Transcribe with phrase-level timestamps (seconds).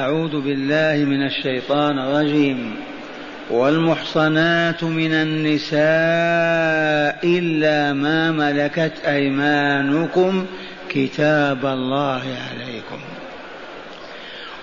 [0.00, 2.74] أعوذ بالله من الشيطان الرجيم
[3.50, 5.78] والمحصنات من النساء
[7.38, 10.46] إلا ما ملكت أيمانكم
[10.88, 12.98] كتاب الله عليكم.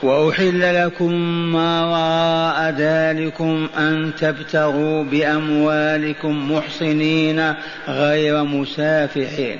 [0.04, 1.14] وأحل لكم
[1.54, 7.54] ما وراء ذلكم أن تبتغوا بأموالكم محصنين
[7.88, 9.60] غير مسافحين.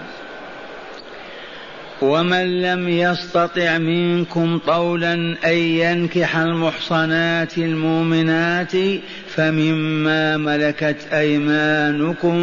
[2.01, 5.13] ومن لم يستطع منكم طولا
[5.45, 8.71] ان ينكح المحصنات المؤمنات
[9.27, 12.37] فمما ملكت ايمانكم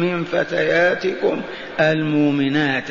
[0.00, 1.40] من فتياتكم
[1.80, 2.88] المؤمنات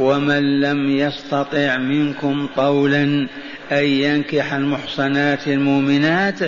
[0.00, 3.28] ومن لم يستطع منكم طولا
[3.72, 6.38] ان ينكح المحصنات المؤمنات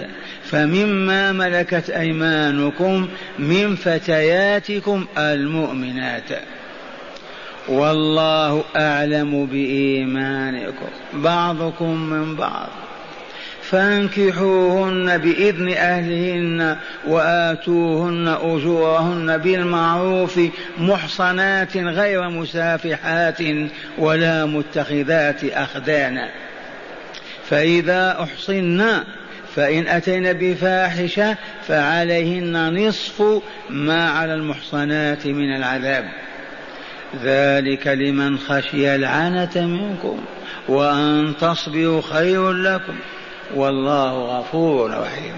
[0.44, 6.30] فمما ملكت ايمانكم من فتياتكم المؤمنات
[7.68, 12.68] والله أعلم بإيمانكم بعضكم من بعض.
[13.70, 20.40] فانكحوهن بإذن أهلهن وآتوهن أجورهن بالمعروف
[20.78, 23.38] محصنات غير مسافحات
[23.98, 26.28] ولا متخذات اخدان
[27.48, 29.04] فإذا أحصن
[29.54, 36.04] فإن أتينا بفاحشة فعليهن نصف ما على المحصنات من العذاب.
[37.22, 40.20] ذلك لمن خشي العنة منكم
[40.68, 42.94] وأن تصبروا خير لكم.
[43.54, 45.34] والله غفور رحيم.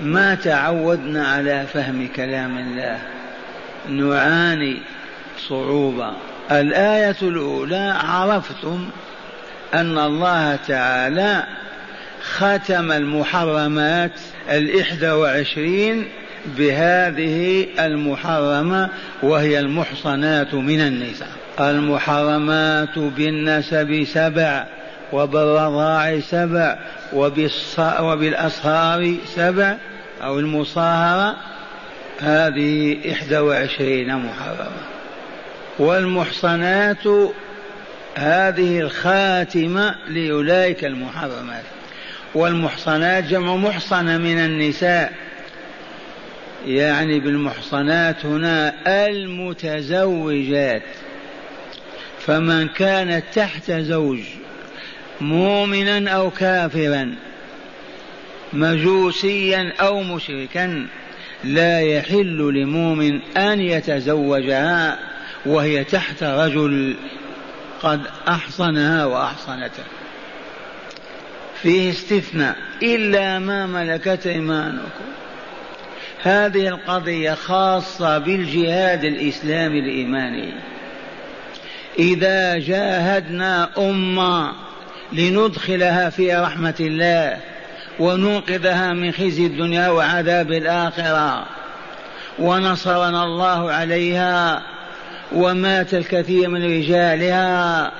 [0.00, 2.98] ما تعودنا على فهم كلام الله.
[3.88, 4.82] نعاني
[5.48, 6.12] صعوبة.
[6.50, 8.88] الآية الأولى عرفتم
[9.74, 11.44] أن الله تعالى
[12.22, 14.20] ختم المحرمات
[14.50, 16.08] الإحدى وعشرين
[16.58, 18.88] بهذه المحرمة
[19.22, 21.28] وهي المحصنات من النساء.
[21.60, 24.66] المحرمات بالنسب سبع
[25.12, 26.78] وبالرضاع سبع
[28.00, 29.76] وبالأصهار سبع
[30.22, 31.36] أو المصاهرة
[32.20, 34.70] هذه إحدى وعشرين محرمة.
[35.78, 37.06] والمحصنات
[38.14, 41.64] هذه الخاتمة لأولئك المحرمات.
[42.34, 45.12] والمحصنات جمع محصنة من النساء.
[46.66, 48.74] يعني بالمحصنات هنا
[49.06, 50.82] المتزوجات.
[52.20, 54.20] فمن كانت تحت زوج
[55.20, 57.14] مؤمنا أو كافرا
[58.52, 60.86] مجوسيا أو مشركا
[61.44, 64.98] لا يحل لمؤمن أن يتزوجها
[65.46, 66.96] وهي تحت رجل
[67.82, 69.84] قد أحصنها وأحصنته.
[71.62, 75.06] فيه استثناء إلا ما ملكت إيمانكم.
[76.22, 80.52] هذه القضية خاصة بالجهاد الإسلامي الإيماني.
[81.98, 84.52] إذا جاهدنا أمة
[85.12, 87.38] لندخلها في رحمة الله
[87.98, 91.46] وننقذها من خزي الدنيا وعذاب الآخرة
[92.38, 94.62] ونصرنا الله عليها
[95.32, 97.92] ومات الكثير من رجالها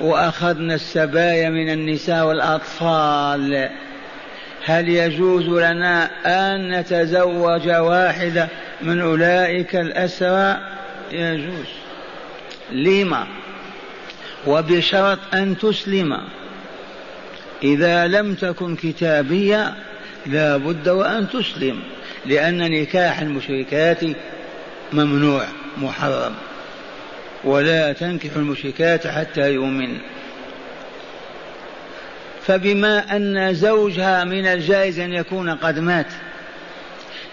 [0.00, 3.70] وأخذنا السبايا من النساء والأطفال.
[4.64, 8.48] هل يجوز لنا أن نتزوج واحدة
[8.82, 10.60] من أولئك الأسرى؟
[11.12, 11.66] يجوز.
[12.72, 13.26] لما؟
[14.46, 16.20] وبشرط أن تسلم.
[17.62, 19.74] إذا لم تكن كتابية
[20.26, 21.82] لا بد وأن تسلم
[22.26, 24.00] لأن نكاح المشركات
[24.92, 25.44] ممنوع
[25.76, 26.34] محرم.
[27.44, 29.98] ولا تنكح المشركات حتى يؤمن.
[32.46, 36.06] فبما أن زوجها من الجائز أن يكون قد مات.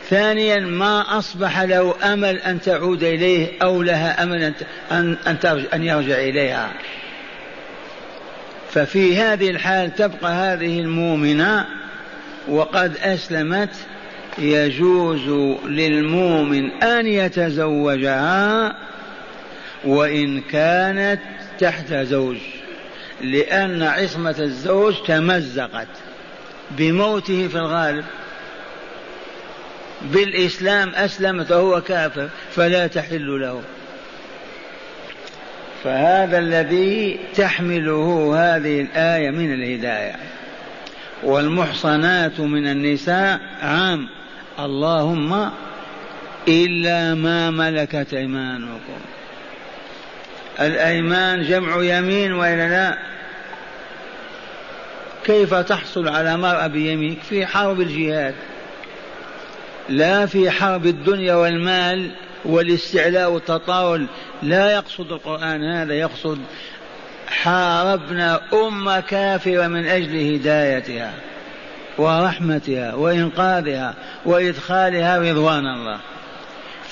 [0.09, 4.53] ثانيا ما أصبح له أمل أن تعود إليه أو لها أمل
[4.91, 5.17] أن,
[5.73, 6.69] أن يرجع إليها.
[8.69, 11.65] ففي هذه الحال تبقى هذه المؤمنة
[12.47, 13.75] وقد أسلمت.
[14.39, 15.29] يجوز
[15.65, 18.75] للمؤمن أن يتزوجها
[19.85, 21.19] وإن كانت
[21.59, 22.37] تحت زوج.
[23.21, 25.87] لأن عصمة الزوج تمزقت
[26.71, 28.05] بموته في الغالب.
[30.01, 33.61] بالإسلام أسلمت وهو كافر فلا تحل له.
[35.83, 40.15] فهذا الذي تحمله هذه الآية من الهداية.
[41.23, 44.09] والمحصنات من النساء عام.
[44.59, 45.51] اللهم
[46.47, 49.16] إلا ما ملكت أيمانكم.
[50.59, 52.97] الأيمان جمع يمين وإلا لا؟
[55.25, 58.35] كيف تحصل على مرأة بيمينك في حرب الجهاد
[59.89, 62.11] لا في حرب الدنيا والمال
[62.45, 64.07] والاستعلاء والتطاول.
[64.43, 66.39] لا يقصد القرآن هذا يقصد
[67.27, 71.13] حاربنا أمة كافرة من أجل هدايتها
[71.97, 73.93] ورحمتها وإنقاذها
[74.25, 75.99] وإدخالها رضوان الله.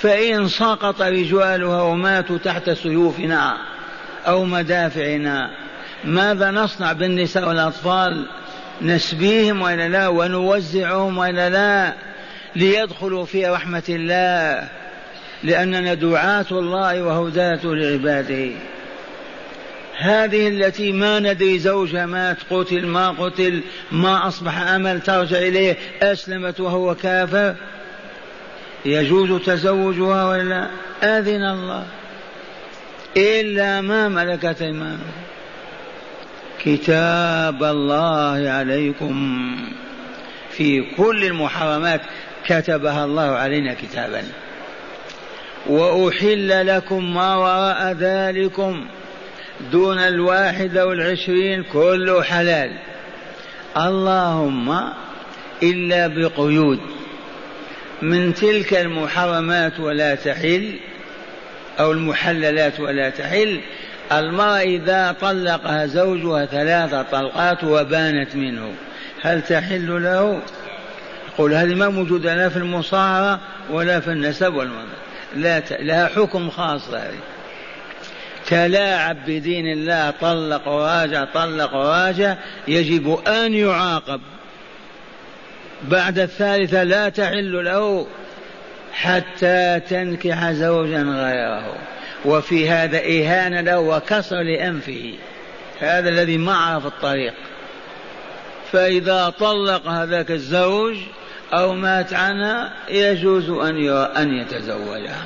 [0.05, 3.57] فإن سقط رجالها وماتوا تحت سيوفنا
[4.27, 5.49] أو مدافعنا
[6.03, 8.25] ماذا نصنع بالنساء والأطفال؟
[8.81, 11.93] نسبيهم وإلا لا ونوزعهم وإلا لا
[12.55, 14.69] ليدخلوا في رحمة الله
[15.43, 18.51] لأننا دعاة الله وهداة لعباده.
[19.97, 23.61] هذه التي ما ندري زوجها مات قتل ما قتل
[23.91, 27.55] ما أصبح أمل ترجع إليه أسلمت وهو كافر؟
[28.85, 30.69] يجوز تزوجها ولا
[31.03, 31.85] أذن الله.
[33.17, 35.03] إلا ما ملكت أيمانكم
[36.63, 39.55] كتاب الله عليكم.
[40.49, 42.01] في كل المحرمات
[42.45, 44.23] كتبها الله علينا كتابا.
[45.67, 48.85] وأحل لكم ما وراء ذلكم.
[49.71, 52.71] دون الواحد والعشرين كله حلال.
[53.77, 54.79] اللهم
[55.63, 56.79] إلا بقيود.
[58.01, 60.79] من تلك المحرمات ولا تحل
[61.79, 63.61] أو المحللات ولا تحل
[64.11, 68.73] المرأة إذا طلقها زوجها ثلاث طلقات وبانت منه
[69.21, 70.41] هل تحل له؟
[71.33, 73.39] يقول هذه ما موجودة لا في المصاهرة
[73.69, 74.95] ولا في النسب والمنزل.
[75.35, 75.73] لا ت...
[75.79, 77.19] لها حكم خاص هذه.
[78.47, 82.35] تلاعب بدين الله طلق وراجع طلق وراجع
[82.67, 84.21] يجب أن يعاقب.
[85.83, 88.07] بعد الثالثة لا تحل له
[88.93, 91.75] حتى تنكح زوجا غيره.
[92.25, 95.13] وفي هذا إهانة له وكسر لأنفه.
[95.79, 97.33] هذا الذي ما عرف الطريق.
[98.71, 100.95] فإذا طلق هذاك الزوج
[101.53, 105.23] أو مات عنها يجوز أن أن يتزوجها.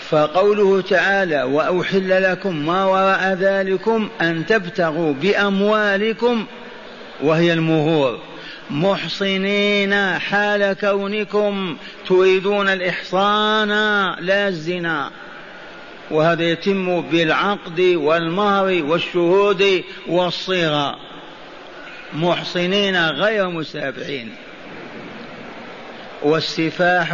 [0.00, 6.46] فقوله تعالى وأحل لكم ما وراء ذلكم أن تبتغوا بأموالكم
[7.22, 8.20] وهي المهور.
[8.70, 11.76] محصنين حال كونكم
[12.08, 13.68] تريدون الإحصان
[14.20, 15.10] لا الزنا.
[16.10, 20.96] وهذا يتم بالعقد والمهر والشهود والصيغة
[22.14, 24.34] محصنين غير مسافحين
[26.22, 27.12] والسفاح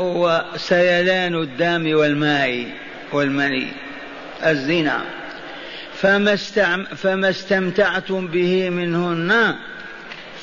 [0.00, 2.66] هو سيلان الدم والماء
[3.12, 3.66] والمني.
[4.46, 5.00] الزنا.
[5.94, 6.36] فما,
[6.96, 9.56] فما استمتعتم به منهن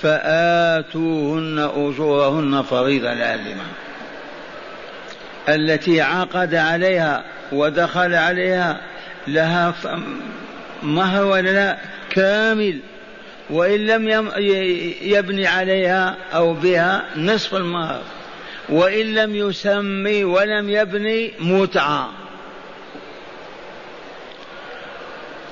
[0.03, 3.63] فآتوهن أجورهن فريضة لازمة
[5.49, 8.81] التي عقد عليها ودخل عليها
[9.27, 9.73] لها
[10.83, 11.77] مهر ولا لا؟
[12.09, 12.79] كامل.
[13.49, 14.31] وإن لم
[15.01, 18.01] يبني عليها أو بها نصف المهر.
[18.69, 22.09] وإن لم يسمي ولم يبني متعة.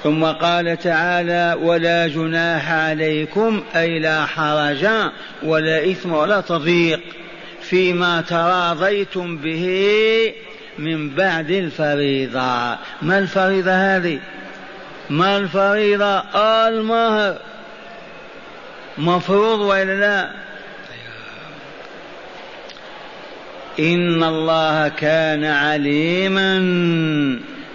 [0.04, 4.88] ثم قال تعالى ولا جناح عليكم أي لا حرج
[5.44, 7.02] ولا إثم ولا تضييق
[7.62, 10.34] فيما تراضيتم به
[10.80, 12.78] من بعد الفريضة.
[13.02, 14.20] ما الفريضة هذه؟
[15.10, 16.20] ما الفريضة؟
[16.68, 17.38] المهر.
[18.98, 20.32] مفروض وإلا لا؟
[23.80, 26.60] إن الله كان عليما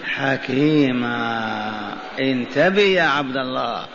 [0.05, 1.97] حكيما.
[2.21, 3.87] انتبه يا عبد الله.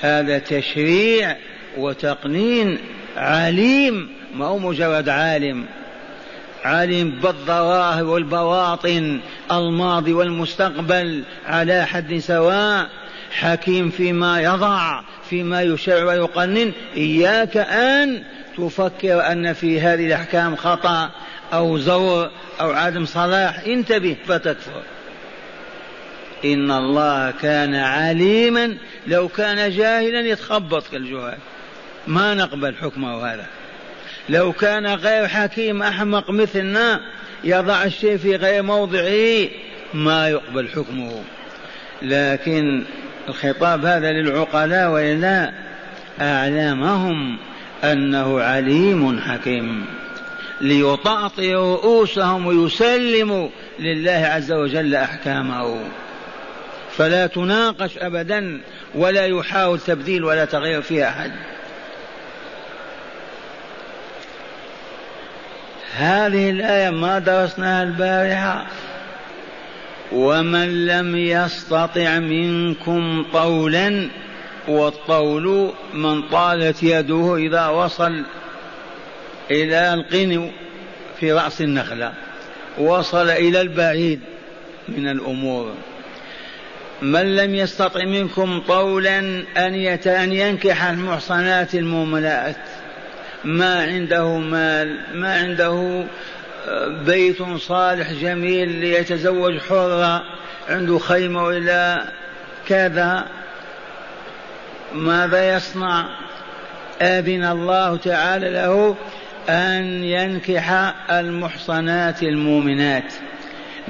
[0.00, 1.36] هذا تشريع
[1.76, 2.78] وتقنين
[3.16, 5.66] عليم ما هو مجرد عالم.
[6.64, 9.20] عليم بالظواهر والبواطن
[9.52, 12.88] الماضي والمستقبل على حد سواء.
[13.32, 16.72] حكيم فيما يضع فيما يشرع ويقنن.
[16.96, 18.22] إياك أن
[18.58, 21.10] تفكر أن في هذه الأحكام خطأ
[21.52, 22.30] أو زور
[22.60, 23.58] أو عدم صلاح.
[23.66, 24.82] انتبه فتكفر.
[26.44, 31.38] إن الله كان عليما لو كان جاهلا يتخبط كالجهال.
[32.06, 33.46] ما نقبل حكمه هذا.
[34.28, 37.00] لو كان غير حكيم أحمق مثلنا
[37.44, 39.48] يضع الشيء في غير موضعه
[39.94, 41.22] ما يقبل حكمه.
[42.02, 42.84] لكن
[43.28, 45.52] الخطاب هذا للعقلاء وإلا
[46.20, 47.38] أعلمهم
[47.84, 49.86] أنه عليم حكيم.
[50.60, 55.78] ليطأطئوا رؤوسهم ويسلموا لله عز وجل أحكامه.
[56.96, 58.60] فلا تناقش أبدا
[58.94, 61.32] ولا يحاول تبديل ولا تغيير فيها أحد.
[65.96, 68.66] هذه الآية ما درسناها البارحة.
[70.12, 74.08] ومن لم يستطع منكم طولا
[74.68, 78.22] والطول من طالت يده إذا وصل
[79.50, 80.50] إلى القنو
[81.20, 82.12] في رأس النخلة
[82.78, 84.20] وصل إلى البعيد
[84.88, 85.74] من الأمور.
[87.02, 89.18] من لم يستطع منكم طولا
[89.56, 89.74] أن
[90.06, 92.56] أن ينكح المحصنات المؤمنات
[93.44, 96.04] ما عنده مال ما عنده
[96.68, 100.22] آه، بيت صالح جميل ليتزوج حرة
[100.68, 102.04] عنده خيمة وإلى
[102.68, 103.26] كذا
[104.94, 106.08] ماذا يصنع؟
[107.02, 108.96] أذن الله تعالى له
[109.48, 113.12] أن ينكح المحصنات المؤمنات.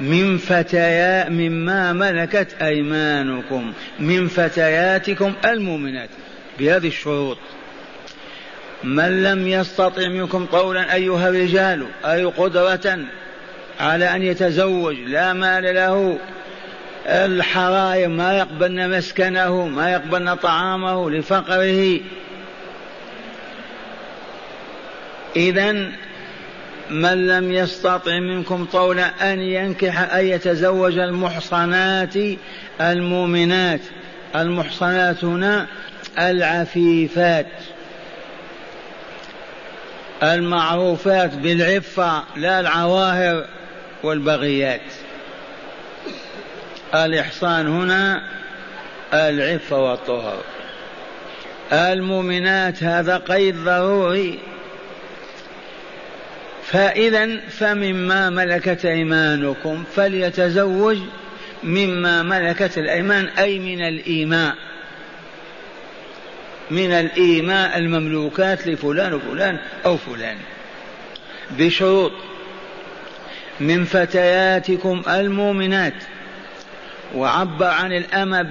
[0.01, 6.09] من فتيا مما ملكت أيمانكم من فتياتكم المؤمنات
[6.59, 7.37] بهذه الشروط.
[8.83, 12.99] من لم يستطع منكم طولا أيها الرجال أي قدرة
[13.79, 16.17] على أن يتزوج لا مال له
[17.05, 21.99] الحرايم ما يقبلن مسكنه ما يقبلن طعامه لفقره.
[25.35, 25.91] إذا
[26.91, 32.13] من لم يستطع منكم طولا أن ينكح أن يتزوج المحصنات
[32.81, 33.79] المؤمنات.
[34.35, 35.67] المحصنات هنا
[36.19, 37.47] العفيفات.
[40.23, 43.45] المعروفات بالعفة لا العواهر
[44.03, 44.81] والبغيات.
[46.95, 48.23] الإحصان هنا
[49.13, 50.37] العفة والطهر.
[51.71, 54.39] المؤمنات هذا قيد ضروري
[56.71, 60.97] فإذا فمما ملكت أيمانكم فليتزوج
[61.63, 64.55] مما ملكت الأيمان أي من الإيماء.
[66.71, 70.37] من الإيماء المملوكات لفلان وفلان أو فلان.
[71.51, 72.11] بشروط.
[73.59, 75.93] من فتياتكم المؤمنات.
[77.15, 78.41] وعبر عن الأمة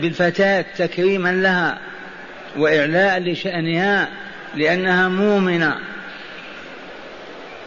[0.00, 1.78] بالفتاة تكريما لها
[2.56, 4.08] وإعلاء لشأنها
[4.54, 5.93] لأنها مؤمنة.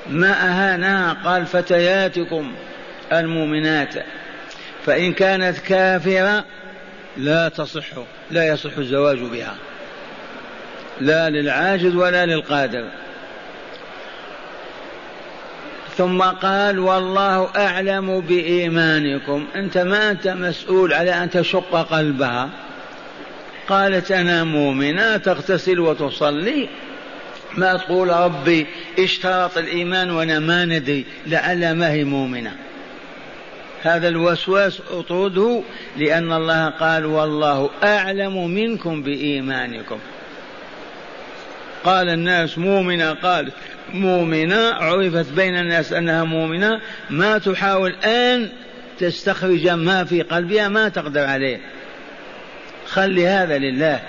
[0.09, 2.53] ما أهانها قال فتياتكم
[3.13, 3.93] المؤمنات.
[4.85, 6.45] فإن كانت كافرة
[7.17, 7.85] لا تصح
[8.31, 9.55] لا يصح الزواج بها.
[11.01, 12.89] لا للعاجز ولا للقادر.
[15.97, 19.47] ثم قال والله أعلم بإيمانكم.
[19.55, 22.49] أنت ما أنت مسؤول على أن تشق قلبها.
[23.67, 26.69] قالت أنا مؤمنة تغتسل وتصلي.
[27.57, 28.65] ما تقول ربي
[28.99, 32.55] اشترط الإيمان وأنا ما ندري لعل ما هي مؤمنة.
[33.83, 35.61] هذا الوسواس أطرده
[35.97, 39.99] لأن الله قال والله أعلم منكم بإيمانكم.
[41.83, 43.53] قال الناس مؤمنة؟ قالت
[43.93, 46.81] مؤمنة عرفت بين الناس أنها مؤمنة.
[47.09, 48.49] ما تحاول أن
[48.99, 51.59] تستخرج ما في قلبها ما تقدر عليه.
[52.87, 53.99] خلي هذا لله.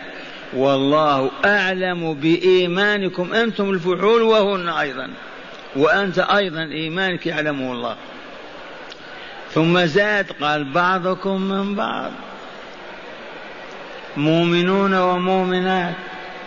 [0.57, 5.11] والله أعلم بإيمانكم أنتم الفحول وهن أيضا.
[5.77, 7.97] وأنت أيضا إيمانك يعلمه الله.
[9.51, 12.11] ثم زاد قال بعضكم من بعض.
[14.17, 15.95] مؤمنون ومؤمنات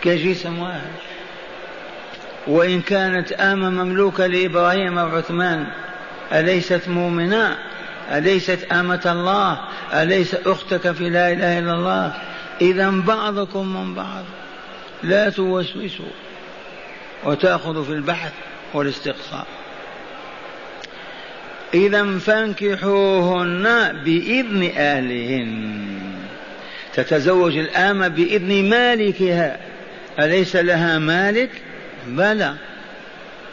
[0.02, 0.92] كجسم واحد.
[2.46, 5.66] وإن كانت آمة مملوكة لإبراهيم أو عثمان
[6.32, 7.56] أليست مؤمنة
[8.12, 9.58] أليست آمة الله؟
[10.02, 12.12] أليس أختك في لا إله إلا الله؟
[12.60, 14.24] إذا بعضكم من بعض
[15.02, 16.10] لا توسوسوا
[17.24, 18.32] وتأخذوا في البحث
[18.74, 19.46] والاستقصاء.
[21.74, 23.64] إذا فانكحوهن
[24.04, 26.02] بإذن أهلهن.
[26.94, 29.60] تتزوج الآمة بإذن مالكها.
[30.18, 31.50] أليس لها مالك؟
[32.06, 32.54] بلى.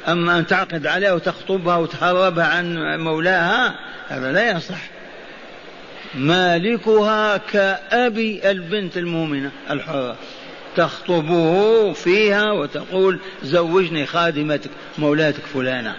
[0.07, 3.79] أما أن تعقد عليها وتخطبها وتهربها عن مولاها
[4.09, 4.98] هذا لا يصح.
[6.15, 10.15] مالكها كأبي البنت المؤمنة الحرة.
[10.75, 15.95] تخطبه فيها وتقول زوجني خادمتك مولاتك فلانة.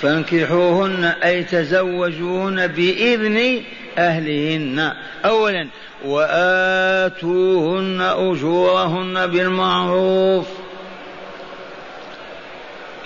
[0.00, 3.62] فانكحوهن أي تزوجوهن بإذن
[3.98, 4.92] أهلهن.
[5.24, 5.68] أولا
[6.04, 10.46] وآتوهن أجورهن بالمعروف.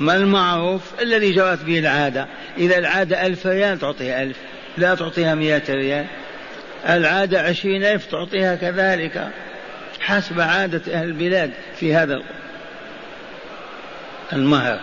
[0.01, 2.27] ما المعروف؟ الذي جرت به العادة.
[2.59, 4.37] إذا العادة ألف ريال تعطيها ألف.
[4.79, 6.07] لا تعطيها مئة ريال.
[6.89, 9.29] العادة عشرين ألف تعطيها كذلك
[10.01, 12.23] حسب عادة أهل البلاد في هذا
[14.33, 14.81] المهر.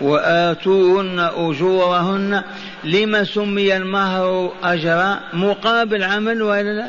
[0.00, 2.42] وآتوهن أجورهن.
[2.84, 6.88] لما سمي المهر أجرا؟ مقابل عمل ولا لا؟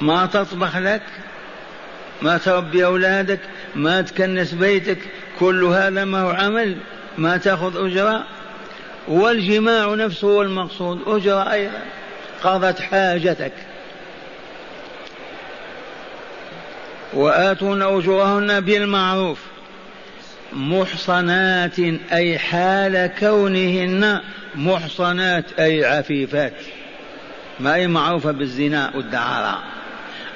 [0.00, 1.02] ما تطبخ لك
[2.22, 3.40] ما تربي أولادك
[3.74, 4.98] ما تكنس بيتك
[5.38, 6.76] كل هذا ما هو عمل
[7.18, 8.24] ما تأخذ أجرا؟
[9.08, 11.82] والجماع نفسه هو المقصود أجرة أيضا.
[12.44, 13.52] قضت حاجتك.
[17.12, 19.38] وآتون أجورهن بالمعروف.
[20.52, 21.78] محصنات
[22.12, 24.20] أي حال كونهن
[24.54, 26.54] محصنات أي عفيفات.
[27.60, 29.62] ما هي معروفة بالزنا والدعارة.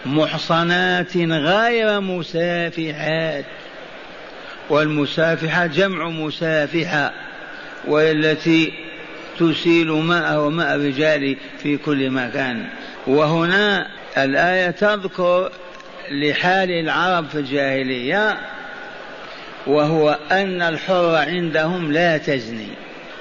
[0.07, 3.45] محصنات غير مسافحات.
[4.71, 7.25] والمسافحة جمع مسافحة.
[7.85, 8.73] والتي
[9.38, 12.66] تسيل ماء وماء الرجال في كل مكان.
[13.06, 13.87] وهنا
[14.18, 15.50] الآية تذكر
[16.11, 18.37] لحال العرب في الجاهلية
[19.66, 22.68] وهو أن الحر عندهم لا تزني.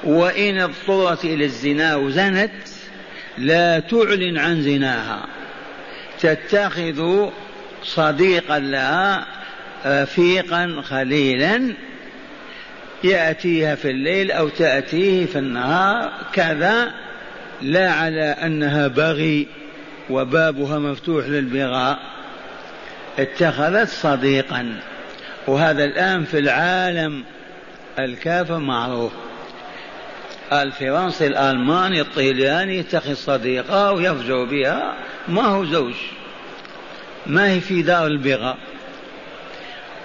[0.04, 2.52] وإن اضطرت إلى الزنا وزنت
[3.38, 5.26] لا تعلن عن زناها.
[6.20, 7.30] تتخذ
[7.84, 9.26] صديقا لها
[9.86, 11.74] رفيقا خليلا.
[13.06, 16.94] يأتيها في الليل أو تأتيه في النهار كذا
[17.62, 19.48] لا على أنها بغي
[20.10, 22.00] وبابها مفتوح للبغاء.
[23.20, 24.80] اتخذت صديقا
[25.48, 27.24] وهذا الآن في العالم
[28.00, 29.12] الكافر معروف.
[30.54, 34.94] الفرنسي الألماني الطلياني يتخذ صديقة ويفجر بها
[35.28, 35.94] ما هو زوج؟
[37.28, 38.58] ما هي في دار البغاء.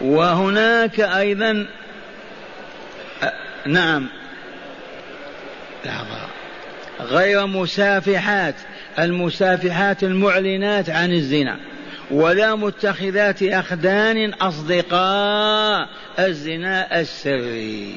[0.01, 1.67] وهناك أيضا
[3.67, 4.09] نعم.
[5.87, 6.27] لحظة.
[7.01, 8.55] غير مسافحات
[8.99, 11.57] المسافحات المعلنات عن الزنا
[12.11, 15.89] ولا متخذات أخدان أصدقاء
[16.19, 17.95] الزنا السري.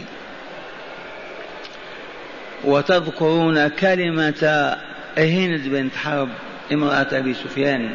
[2.63, 4.77] وتذكرون كلمة
[5.17, 6.29] هند بنت حرب
[6.71, 7.91] امرأة أبي سفيان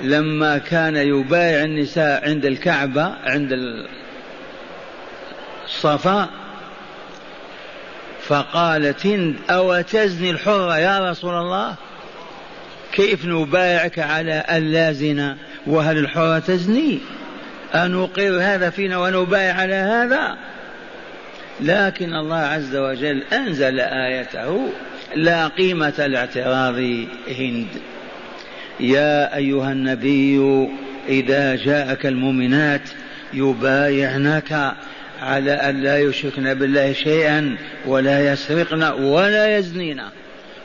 [0.00, 3.52] لما كان يبايع النساء عند الكعبة عند
[5.68, 6.28] الصفا
[8.22, 11.74] فقالت هند أو تزني الحرة يا رسول الله؟
[12.92, 16.98] كيف نبايعك على لا زنا؟ وهل الحرة تزني؟
[17.74, 20.36] أنقر هذا فينا ونبايع على هذا؟
[21.60, 24.68] لكن الله عز وجل أنزل آيته
[25.14, 26.78] لا قيمة لاعتراض
[27.38, 27.68] هند.
[28.80, 30.68] يا أيها النبي
[31.08, 32.90] إذا جاءك المؤمنات
[33.32, 34.74] يبايعنك
[35.22, 40.02] على أن لا يشركن بالله شيئا ولا يسرقن ولا يزنين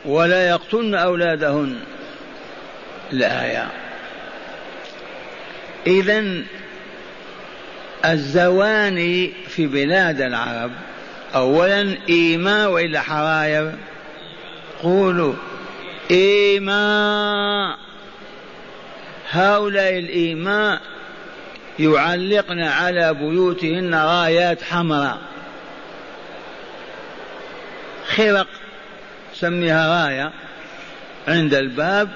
[0.06, 1.76] ولا يقتلن أولادهن.
[3.14, 3.68] الآية
[5.88, 6.24] إذا
[8.06, 10.72] الزواني في بلاد العرب
[11.36, 13.72] أولا إيماء وإلا حراير؟
[14.84, 15.34] قولوا
[16.12, 17.78] إيماء.
[19.32, 20.82] هؤلاء الإيماء
[21.80, 25.18] يعلقن على بيوتهن رايات حمراء.
[28.08, 28.48] خرق
[29.34, 30.32] سميها راية
[31.28, 32.10] عند الباب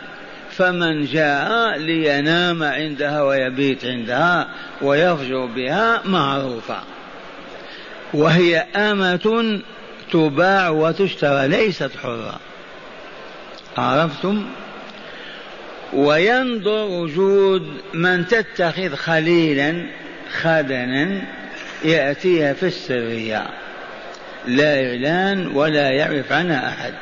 [0.51, 4.47] فمن جاء لينام عندها ويبيت عندها
[4.81, 6.79] ويفجر بها معروفة.
[8.13, 9.59] وهي أمة
[10.11, 12.39] تباع وتشترى ليست حرة.
[13.77, 14.45] عرفتم؟
[15.93, 19.86] وينظر وجود من تتخذ خليلا
[20.41, 21.21] خدنا
[21.86, 23.47] يأتيها في السرية.
[24.47, 26.93] لا إعلان ولا يعرف عنها أحد.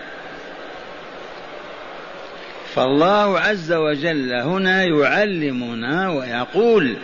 [2.75, 6.95] فالله عز وجل هنا يعلمنا ويقول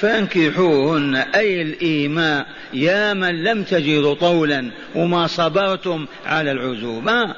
[0.00, 7.34] فانكحوهن أي الإيماء يا من لم تجدوا طولا وما صبرتم على العزوبة.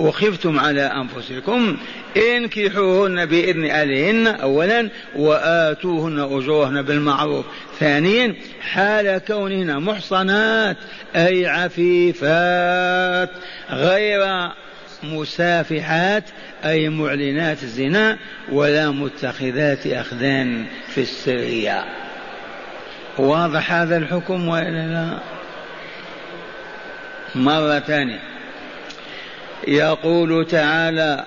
[0.00, 1.76] وخفتم على أنفسكم.
[2.16, 7.46] انكحوهن بإذن أهلهن أولا وآتوهن أجورهن بالمعروف.
[7.78, 10.76] ثانيا حال كونهن محصنات
[11.16, 13.30] أي عفيفات
[13.70, 14.50] غير
[15.02, 16.24] مسافحات
[16.64, 18.18] أي معلنات الزنا
[18.52, 21.84] ولا متخذات أخذان في السرية.
[23.18, 25.18] واضح هذا الحكم وإلا لا؟
[27.34, 28.29] مرة ثانية.
[29.68, 31.26] يقول تعالى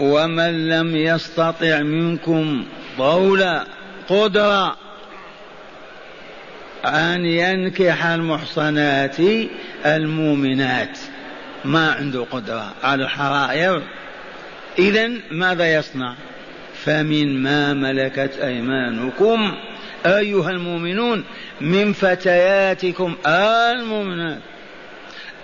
[0.00, 2.64] ومن لم يستطع منكم
[2.98, 3.64] طولا
[4.08, 4.76] قدرة
[6.84, 9.16] أن ينكح المحصنات
[9.86, 10.98] المؤمنات.
[11.64, 13.82] ما عنده قدرة على الحرائر؟
[14.78, 16.14] إذا ماذا يصنع؟
[16.84, 19.54] فمن ما ملكت أيمانكم
[20.06, 21.24] أيها المؤمنون
[21.60, 24.40] من فتياتكم المؤمنات.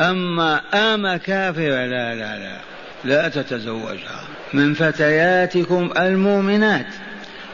[0.01, 2.57] أما أما كافرة لا لا لا
[3.05, 4.21] لا تتزوجها.
[4.53, 6.87] من فتياتكم المؤمنات.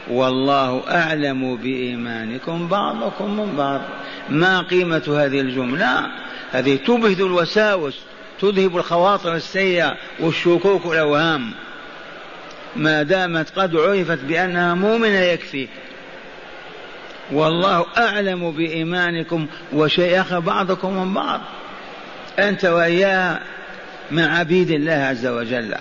[0.09, 3.81] والله أعلم بإيمانكم بعضكم من بعض.
[4.29, 6.07] ما قيمة هذه الجملة؟
[6.51, 7.99] هذه تبهد الوساوس
[8.41, 11.51] تذهب الخواطر السيئة والشكوك والأوهام.
[12.75, 15.67] ما دامت قد عرفت بأنها مؤمنة يكفي.
[17.31, 21.41] والله أعلم بإيمانكم وشيخ بعضكم من بعض.
[22.39, 23.41] أنت وإياها
[24.11, 25.75] من عبيد الله عز وجل.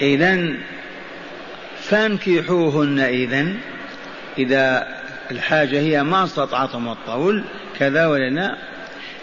[0.00, 0.56] إذا
[1.80, 3.46] فانكحوهن إذا
[4.38, 4.86] إذا
[5.30, 7.44] الحاجة هي ما استطعتم الطول
[7.78, 8.56] كذا ولا لا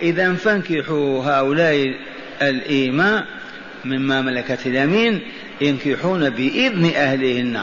[0.01, 1.93] إذا فانكحوا هؤلاء
[2.41, 3.25] الإيماء
[3.85, 5.21] مما ملكت اليمين
[5.61, 7.61] ينكحون بإذن أهلهن.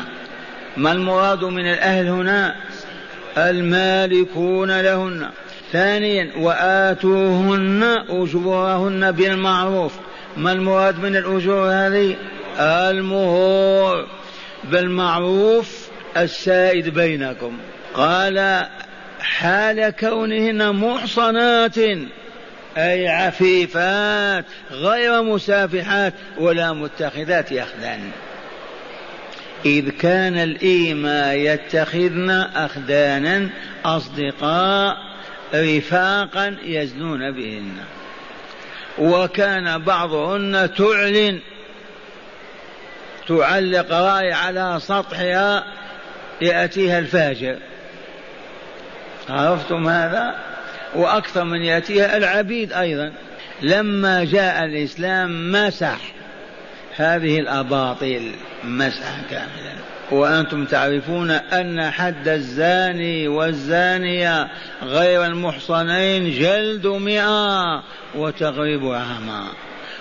[0.77, 2.55] ما المراد من الأهل هنا؟
[3.37, 5.29] المالكون لهن.
[5.73, 9.93] ثانيا وآتوهن أجورهن بالمعروف.
[10.37, 12.17] ما المراد من الأجور هذه؟
[12.61, 14.07] المهور.
[14.65, 17.59] بالمعروف السائد بينكم.
[17.95, 18.67] قال
[19.21, 21.79] حال كونهن محصنات
[22.77, 28.11] أي عفيفات غير مسافحات ولا متخذات أخدان
[29.67, 33.49] إذ كان الإيماء يتخذن أخدانا
[33.85, 35.10] أصدقاء
[35.55, 37.77] رفاقا يزنون بهن.
[38.99, 41.41] وكان بعضهن تعلن
[43.29, 45.65] تعلق راية على سطحها
[46.41, 47.57] يأتيها الفاجر.
[49.29, 50.35] عرفتم هذا؟
[50.95, 53.13] وأكثر من يأتيها العبيد أيضا.
[53.63, 55.99] لما جاء الإسلام مسح
[56.97, 58.33] هذه الأباطيل
[58.65, 59.75] مسحا كاملا.
[60.11, 64.49] وأنتم تعرفون أن حد الزاني والزانية
[64.83, 67.83] غير المحصنين جلد مئة
[68.15, 69.47] وتغريب عاما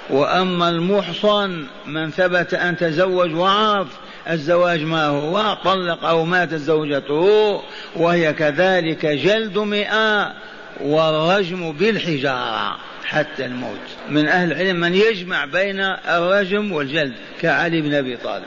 [0.09, 3.87] وأما المحصن من ثبت أن تزوج وعرف
[4.29, 7.61] الزواج ما هو؟ طلق أو ماتت زوجته
[7.95, 10.33] وهي كذلك جلد مئة
[10.81, 13.77] والرجم بالحجارة حتى الموت.
[14.09, 18.45] من أهل العلم من يجمع بين الرجم والجلد كعلي بن أبي طالب.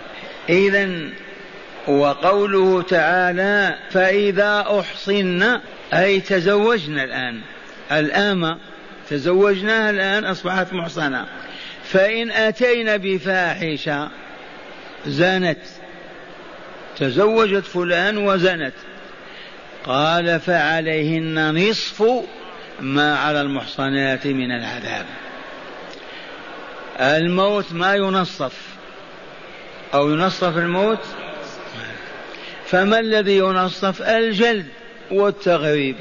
[0.49, 0.89] إذا
[1.89, 5.61] وقوله تعالى فإذا أحصن
[5.95, 7.41] أي تزوجنا الآن.
[7.93, 8.59] الآمة
[9.11, 11.27] تزوجناها الآن أصبحت محصنة.
[11.85, 14.09] فإن أتينا بفاحشة
[15.07, 15.59] زانت
[16.99, 18.75] تزوجت فلان وزنت.
[19.85, 22.05] قال فعليهن نصف
[22.81, 25.07] ما على المحصنات من العذاب.
[27.01, 28.53] الموت ما ينصف.
[29.95, 31.22] أو ينصف الموت؟
[32.73, 34.67] فما الذي ينصف؟ الجلد
[35.11, 35.97] والتغريب.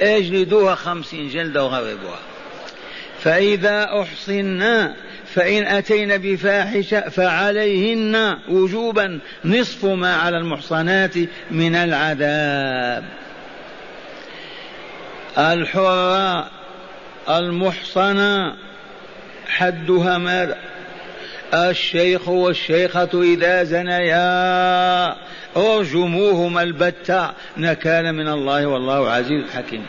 [0.00, 2.18] اجلدوها خمسين جلدة وغربوها
[3.20, 4.94] فإذا أحصنا
[5.34, 11.14] فإن أتين بفاحشة فعليهن وجوبا نصف ما على المحصنات
[11.50, 13.04] من العذاب.
[15.38, 16.50] الحرة
[17.28, 18.56] المحصنة
[19.48, 20.58] حدها ماذا؟
[21.54, 25.25] الشيخ والشيخة إذا زنيا.
[25.56, 27.30] ارجموهما البتة.
[27.56, 29.86] نكال من الله والله عزيز حكيم.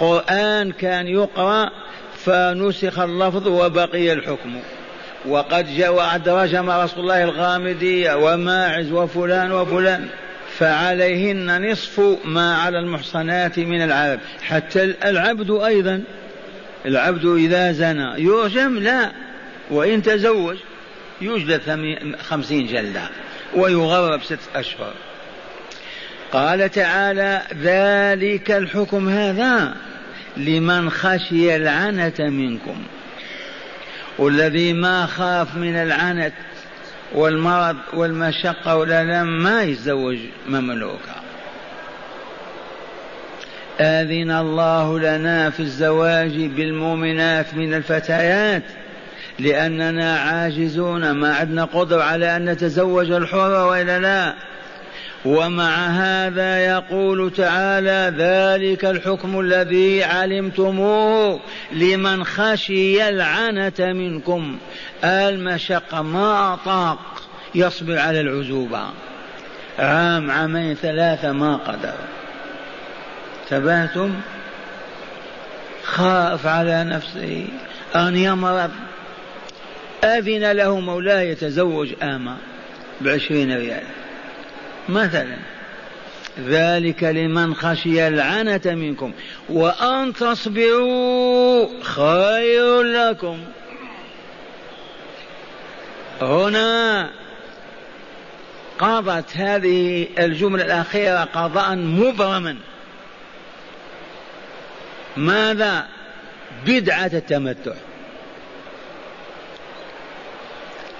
[0.00, 1.70] قرآن كان يقرأ
[2.16, 4.60] فنسخ اللفظ وبقي الحكم.
[5.26, 10.08] وقد جاء وعد رجم رسول الله الغامدية وماعز وفلان وفلان.
[10.58, 16.02] فعليهن نصف ما على المحصنات من العبد حتى العبد أيضا.
[16.86, 19.10] العبد إذا زنى يرجم لا.
[19.70, 20.56] وإن تزوج
[21.20, 21.60] يجلد
[22.20, 23.02] خمسين جلدة.
[23.54, 24.92] ويغرب ست أشهر.
[26.32, 29.74] قال تعالى ذلك الحكم هذا
[30.36, 32.82] لمن خشي العنة منكم.
[34.18, 36.32] والذي ما خاف من العنت
[37.14, 41.18] والمرض والمشقة والألم ما يتزوج مملوكا
[43.80, 48.62] آذن الله لنا في الزواج بالمؤمنات من الفتيات.
[49.38, 54.34] لأننا عاجزون ما عندنا قدرة على أن نتزوج الحرة وإلا لا.
[55.24, 61.40] ومع هذا يقول تعالى ذلك الحكم الذي علمتموه
[61.72, 64.58] لمن خشي العنة منكم.
[65.04, 66.98] المشقة ما أطاق
[67.54, 68.82] يصبر على العزوبة.
[69.78, 71.94] عام عامين ثلاثة ما قدر.
[73.50, 74.14] تبهتم؟
[75.84, 77.46] خاف على نفسه.
[77.96, 78.70] أن يمرض
[80.04, 82.36] أذن له مولاه يتزوج آما
[83.00, 83.82] بعشرين ريال.
[84.88, 85.36] مثلا.
[86.46, 89.12] ذلك لمن خشي العنة منكم.
[89.48, 93.38] وأن تصبروا خير لكم.
[98.78, 102.56] قضت هذه الجملة الأخيرة قضاء مبرما.
[105.16, 105.86] ماذا؟
[106.66, 107.74] بدعة التمتع.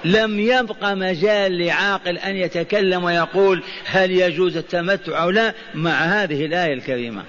[0.05, 6.73] لم يبق مجال لعاقل أن يتكلم ويقول هل يجوز التمتع أو لا مع هذه الآية
[6.73, 7.23] الكريمة.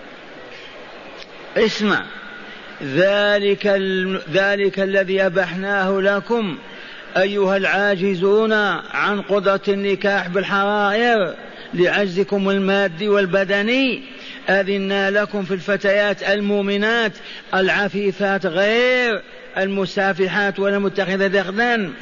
[1.57, 2.05] اسمع.
[2.83, 3.67] ذلك
[4.33, 6.59] ذلك الذي أبحناه لكم
[7.17, 8.53] أيها العاجزون
[8.91, 11.35] عن قدرة النكاح بالحرائر
[11.75, 14.03] لعجزكم المادي والبدني.
[14.49, 17.13] أذنا لكم في الفتيات المؤمنات
[17.55, 19.23] العفيفات غير
[19.59, 21.93] المسافحات ولا متخذة أخدان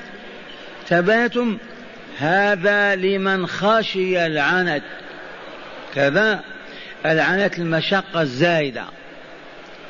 [0.88, 1.58] تباتم
[2.18, 4.82] هذا لمن خشي العنت.
[5.94, 6.40] كذا
[7.06, 8.84] العنت المشقة الزايدة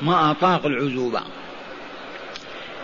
[0.01, 1.21] ما أطاق العزوبة.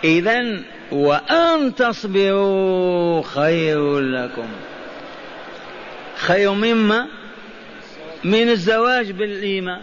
[0.04, 0.60] إذا
[0.92, 4.48] وأن تصبروا خير لكم.
[6.16, 7.06] خير مما؟
[8.24, 9.80] من الزواج بالإيمان.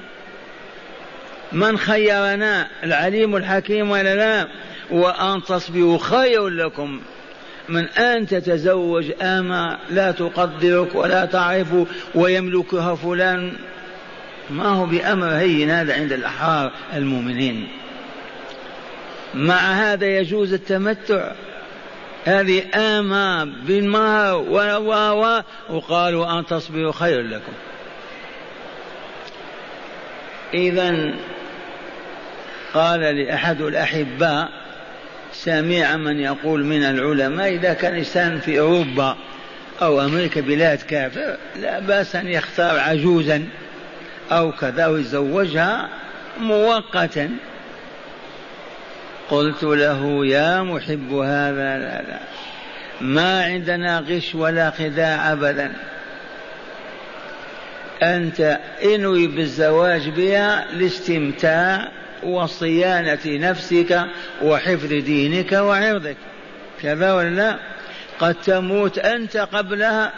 [1.52, 4.48] من خيرنا العليم الحكيم ولا لا؟
[4.92, 7.02] وأن تصبروا خير لكم.
[7.70, 11.68] من أن تتزوج أما لا تقدرك ولا تعرف
[12.16, 13.54] ويملكها فلان.
[14.50, 17.68] ما هو بأمر هين هذا عند الأحرار المؤمنين.
[19.34, 21.32] مع هذا يجوز التمتع.
[22.26, 27.54] هذه آمة بالمهر و وقالوا أن تصبروا خير لكم.
[30.54, 31.14] إذا
[32.74, 34.63] قال لأحد الأحباء
[35.34, 39.18] سمع من يقول من العلماء إذا كان إنسان في أوروبا
[39.82, 43.44] أو أمريكا بلاد كافر لا بأس أن يختار عجوزا
[44.32, 45.90] أو كذا ويزوجها
[46.40, 47.30] مؤقتا.
[49.30, 52.20] قلت له يا محب هذا لا لا
[53.02, 55.74] ما عندنا غش ولا خداع أبدا.
[58.04, 61.92] أنت إنوي بالزواج بها لاستمتاع
[62.26, 64.02] وصيانة نفسك
[64.42, 66.18] وحفظ دينك وعرضك.
[66.82, 67.60] كذا ولا لا؟
[68.20, 70.14] قد تموت أنت قبلها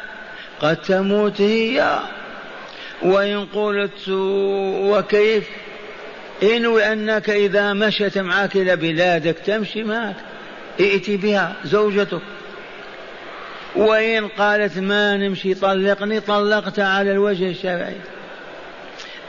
[0.59, 1.99] قد تموت هي.
[3.01, 5.49] وإن قلت وكيف؟
[6.43, 10.15] انوي أنك إذا مشت معك إلى بلادك تمشي معك.
[10.79, 12.21] ائتي بها زوجتك.
[13.75, 17.95] وإن قالت ما نمشي طلقني طلقت على الوجه الشرعي.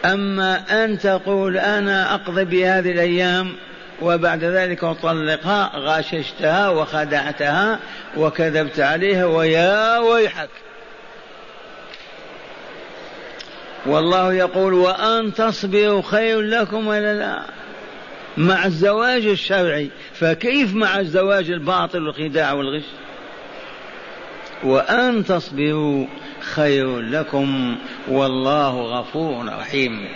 [0.04, 3.52] أما أن تقول أنا أقضي بهذه الأيام
[4.02, 7.78] وبعد ذلك أطلقها غاششتها وخدعتها
[8.16, 10.48] وكذبت عليها ويا ويحك.
[13.86, 17.42] والله يقول وأن تصبروا خير لكم ولا لا؟
[18.36, 19.90] مع الزواج الشرعي.
[20.14, 22.84] فكيف مع الزواج الباطل والخداع والغش؟
[24.64, 26.06] وأن تصبروا
[26.54, 27.76] خير لكم
[28.08, 30.08] والله غفور رحيم.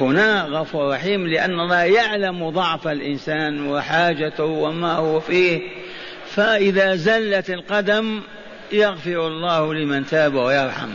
[0.00, 5.60] هنا غفور رحيم لأن الله يعلم ضعف الإنسان وحاجته وما هو فيه
[6.30, 8.20] فإذا زلت القدم
[8.72, 10.90] يغفر الله لمن تاب ويرحم.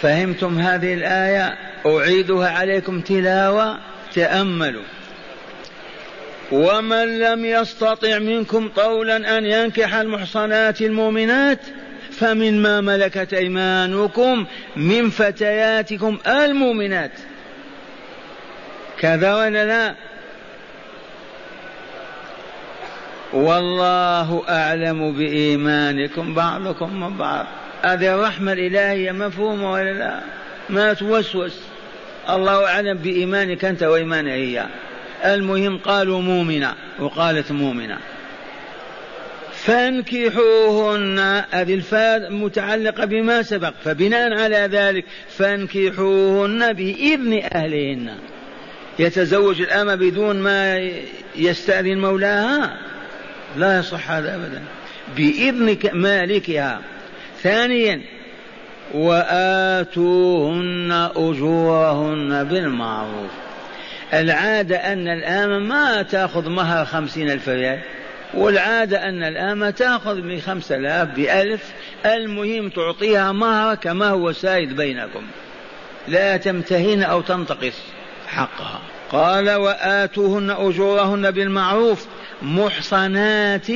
[0.00, 3.78] فهمتم هذه الآية؟ أعيدها عليكم تلاوة
[4.14, 4.82] تأملوا.
[6.52, 11.60] ومن لم يستطع منكم طولا أن ينكح المحصنات المؤمنات
[12.10, 17.10] فمن ما ملكت أيمانكم من فتياتكم المؤمنات.
[18.98, 19.94] كذا ولا لا؟
[23.32, 27.46] والله أعلم بإيمانكم بعضكم من بعض.
[27.82, 30.20] هذه الرحمة الإلهية مفهومة ولا لا؟
[30.70, 31.60] ما توسوس.
[32.30, 34.66] الله أعلم بإيمانك أنت وإيمانها هي.
[35.24, 37.98] المهم قالوا مؤمنة وقالت مؤمنة.
[39.52, 41.18] فانكحوهن
[41.50, 48.14] هذه الفاء متعلقة بما سبق فبناء على ذلك فانكحوهن بإذن أهلهن.
[48.98, 50.90] يتزوج الأمة بدون ما
[51.36, 52.76] يستأذن مولاها؟
[53.56, 54.62] لا يصح هذا أبدا.
[55.16, 56.80] بإذن مالكها.
[57.42, 58.00] ثانيا
[58.94, 63.45] وآتوهن أجورهن بالمعروف.
[64.14, 67.80] العادة أن الآمة ما تأخذ مهر خمسين ألف ريال.
[68.34, 71.72] والعادة أن الآمة تأخذ من خمسة آلاف بألف.
[72.06, 75.22] المهم تعطيها مهر كما هو سائد بينكم.
[76.08, 77.82] لا تمتهن أو تنتقص
[78.26, 78.80] حقها.
[79.12, 82.06] قال وآتوهن أجورهن بالمعروف
[82.42, 83.66] محصنات.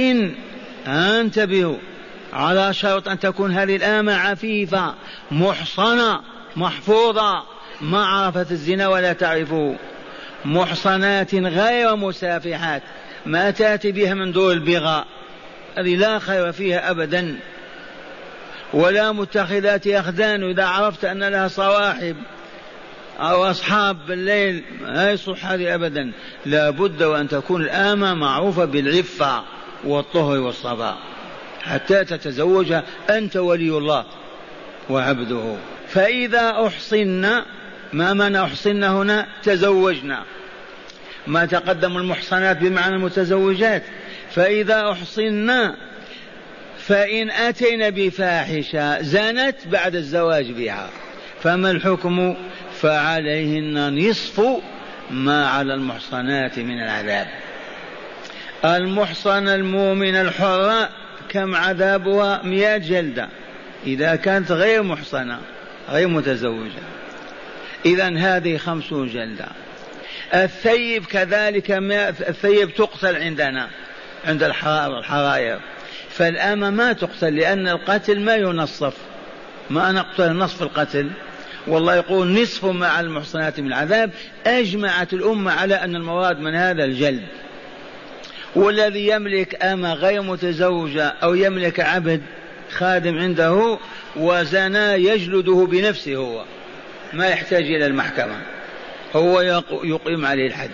[0.87, 1.77] انتبهوا
[2.33, 4.95] على شرط أن تكون هذه الآمة عفيفة
[5.31, 6.21] محصنة
[6.57, 7.43] محفوظة.
[7.81, 9.77] ما عرفت الزنا ولا تعرفه
[10.45, 12.83] محصنات غير مسافحات
[13.27, 15.07] ما تأتي بها من دور البغاء
[15.79, 17.37] هذه لا خير فيها أبدا.
[18.73, 22.17] ولا متخذات أخدان إذا عرفت أن لها صواحب
[23.21, 26.13] أو أصحاب بالليل ما يصح هذه أبدا.
[26.47, 29.43] لا بد وأن تكون الآمة معروفة بالعفة
[29.85, 30.99] والطهر والصفاء.
[31.63, 32.75] حتى تتزوج
[33.11, 34.05] أنت ولي الله
[34.91, 35.55] وعبده.
[35.89, 37.47] فإذا أحصنا
[37.93, 40.25] ما معنى أحصن هنا تزوجنا.
[41.27, 43.83] ما تقدم المحصنات بمعنى المتزوجات.
[44.31, 45.77] فإذا أحصنا
[46.79, 50.91] فإن أتينا بفاحشة زنت بعد الزواج بها.
[51.43, 52.37] فما الحكم؟
[52.81, 54.41] فعليهن نصف
[55.11, 57.27] ما على المحصنات من العذاب.
[58.65, 60.89] المحصن المؤمن الحرة
[61.29, 63.29] كم عذابها؟ مئة جلدة.
[63.87, 65.39] إذا كانت غير محصنة
[65.89, 67.00] غير متزوجة.
[67.87, 69.47] إذا هذه خمسون جلدة.
[70.35, 71.71] الثيب كذلك
[72.29, 73.69] الثيب تقتل عندنا
[74.25, 75.61] عند الحرائر
[76.11, 78.95] فالأمة ما تقتل لأن القتل ما ينصف.
[79.71, 81.11] ما نقتل نصف القتل.
[81.67, 84.11] والله يقول نصف على المحصنات من العذاب.
[84.47, 87.27] أجمعت الأمة على أن المراد من هذا الجلد.
[88.55, 92.23] والذي يملك أمة غير متزوجة أو يملك عبد
[92.71, 93.79] خادم عنده
[94.17, 96.45] وزنا يجلده بنفسه هو.
[97.13, 98.37] ما يحتاج إلى المحكمة.
[99.17, 99.41] هو
[99.85, 100.71] يقيم عليه الحد.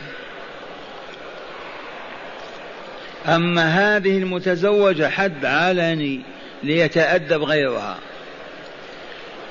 [3.28, 6.20] أما هذه المتزوجة حد علني
[6.62, 7.96] ليتأدب غيرها.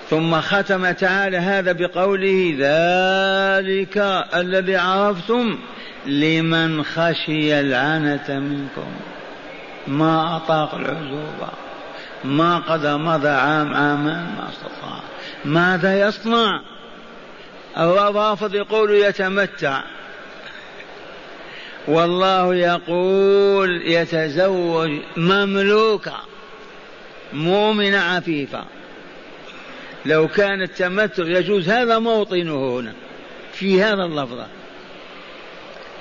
[0.10, 3.98] ثم ختم تعالى هذا بقوله ذلك
[4.36, 5.60] الذي عرفتم
[6.06, 8.88] لمن خشي العنة منكم.
[9.88, 11.50] ما أطاق العزوبة.
[12.24, 15.00] ما قد مضى عام عامان ما استطاع.
[15.46, 16.62] ماذا يصنع؟
[17.78, 19.82] الرافض يقول يتمتع.
[21.88, 26.18] والله يقول يتزوج مملوكة
[27.34, 28.66] مؤمنة عفيفة.
[30.06, 32.94] لو كان التمتع يجوز هذا موطنه هنا
[33.54, 34.48] في هذا اللفظة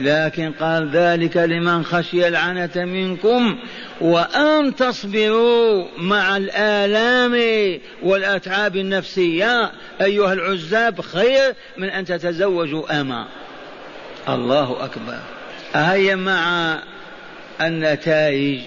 [0.01, 3.59] لكن قال ذلك لمن خشي العنة منكم
[4.01, 7.41] وأن تصبروا مع الآلام
[8.03, 9.73] والأتعاب النفسية.
[10.01, 13.27] أيها العزاب خير من أن تتزوجوا أما.
[14.29, 15.19] الله أكبر.
[15.75, 16.79] هيا مع
[17.61, 18.61] النتائج.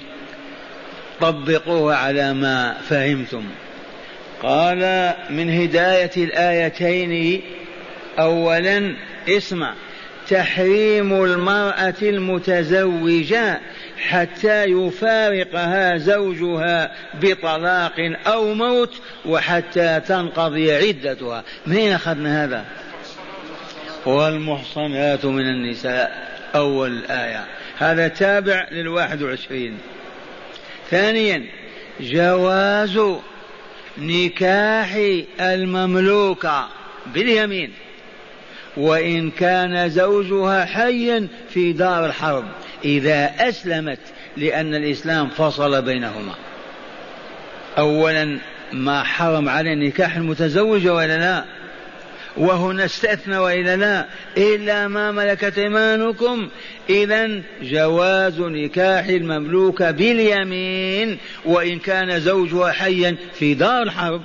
[1.21, 3.43] طبقوها على ما فهمتم.
[4.43, 7.41] قال من هداية الآيتين
[8.19, 8.95] أولا
[9.29, 9.73] اسمع.
[10.29, 13.59] تحريم المرأة المتزوجة
[13.97, 17.93] حتى يفارقها زوجها بطلاق
[18.27, 21.43] أو موت وحتى تنقضي عدتها.
[21.65, 22.65] من أين أخذنا هذا؟
[24.05, 26.27] والمحصنات من النساء.
[26.55, 27.45] أول الآية
[27.77, 29.77] هذا تابع للواحد وعشرين.
[30.89, 31.45] ثانيا
[31.99, 32.99] جواز
[33.97, 34.97] نكاح
[35.41, 36.67] المملوكة
[37.13, 37.73] باليمين.
[38.77, 42.45] وإن كان زوجها حيا في دار الحرب.
[42.85, 43.99] إذا أسلمت
[44.37, 46.33] لأن الإسلام فصل بينهما.
[47.77, 48.39] أولا
[48.73, 51.43] ما حرم على نكاح المتزوجة ولا لا؟
[52.37, 54.05] وهنا استثنى وإلا لا؟
[54.37, 56.49] إلا ما ملكت إيمانكم.
[56.89, 64.21] إذا جواز نكاح المملوكة باليمين وإن كان زوجها حيا في دار الحرب.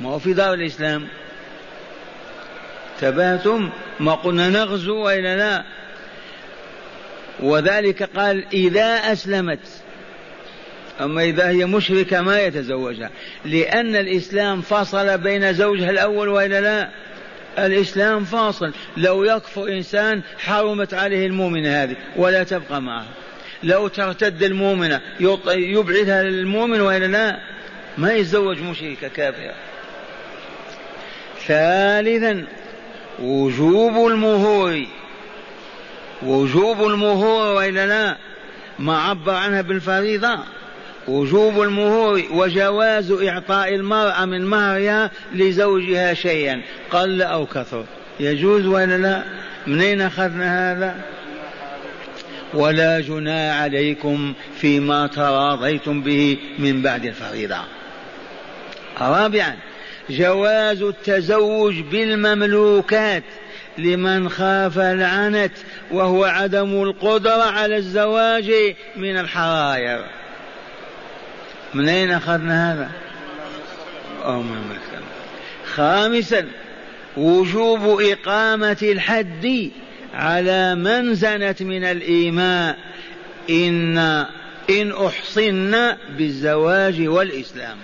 [0.00, 1.06] ما هو في دار الإسلام.
[3.02, 5.64] تبهتم ما قلنا نغزو وإلا لا.
[7.40, 9.58] وذلك قال إذا أسلمت.
[11.00, 13.10] أما إذا هي مشركة ما يتزوجها.
[13.44, 16.88] لأن الإسلام فصل بين زوجها الأول وإلا لا.
[17.66, 18.72] الإسلام فاصل.
[18.96, 23.06] لو يكفر إنسان حرمت عليه المؤمنة هذه ولا تبقى معه.
[23.62, 25.00] لو ترتد المؤمنة
[25.48, 27.38] يبعدها للمؤمن وإلا لا.
[27.98, 29.54] ما يتزوج مشركة كافرة.
[31.46, 32.46] ثالثا
[33.18, 34.86] وجوب المهور
[36.22, 38.16] وجوب المهور وإلا لا؟
[38.78, 40.38] ما عبر عنها بالفريضة.
[41.08, 47.84] وجوب المهور وجواز إعطاء المرأة من مهرها لزوجها شيئا قل أو كثر.
[48.20, 49.22] يجوز ولا لا؟
[49.66, 50.96] منين أخذنا هذا؟
[52.54, 57.58] ولا جناح عليكم فيما تراضيتم به من بعد الفريضة.
[59.00, 59.56] رابعا
[60.18, 63.22] جواز التزوج بالمملوكات
[63.78, 65.52] لمن خاف العنت
[65.90, 70.04] وهو عدم القدرة على الزواج من الحراير
[71.74, 72.90] من أين أخذنا هذا؟
[74.24, 75.02] أو من مكة
[75.74, 76.48] خامسا
[77.16, 79.70] وجوب إقامة الحد
[80.14, 82.78] على من زنت من الإيماء.
[83.50, 83.98] إن
[84.70, 87.76] إن أحصن بالزواج والإسلام.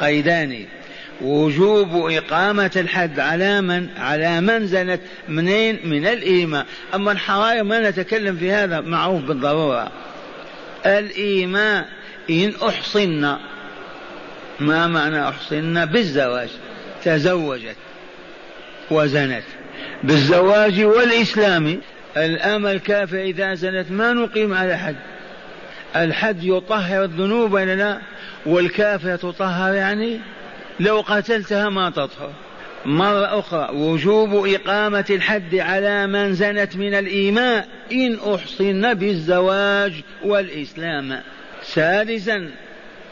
[0.00, 0.66] قيدان.
[1.20, 6.64] وجوب إقامة الحد على من على من زنت منين؟ من الإيمان.
[6.94, 9.92] أما الحرائر ما نتكلم في هذا معروف بالضرورة.
[10.86, 11.84] الإيمان
[12.30, 13.36] إن أحصن.
[14.60, 16.48] ما معنى أحصن؟ بالزواج.
[17.04, 17.76] تزوجت
[18.90, 19.44] وزنت.
[20.04, 21.80] بالزواج والإسلام.
[22.16, 24.96] الأمة الكافر إذا زنت ما نقيم على حد.
[25.96, 27.98] الحد يطهر الذنوب ولا لا؟
[28.46, 30.20] والكافر تطهر يعني
[30.80, 32.32] لو قتلتها ما تطهر.
[32.86, 39.92] مرة أخرى وجوب إقامة الحد على من زنت من الإيماء إن أحصن بالزواج
[40.24, 41.20] والإسلام.
[41.62, 42.50] سادسا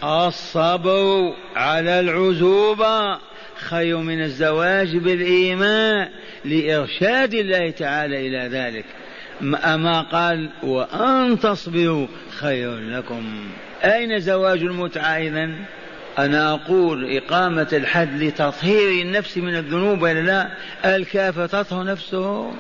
[0.04, 3.18] الصبر على العزوبة.
[3.56, 6.08] خير من الزواج بالإيمان
[6.44, 8.84] لإرشاد الله تعالى إلى ذلك.
[9.64, 13.50] أما قال وأن تصبروا خير لكم.
[13.84, 15.56] أين زواج المتعة إذن؟
[16.18, 20.48] أنا أقول إقامة الحد لتطهير النفس من الذنوب ولا لا؟
[20.96, 22.52] الكافر تطهر نفسه.